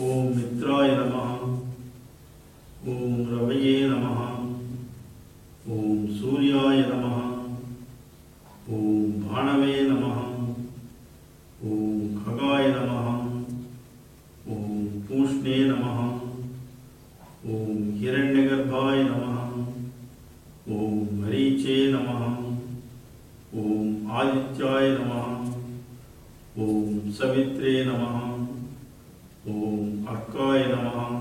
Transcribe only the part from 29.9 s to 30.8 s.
අක්කාය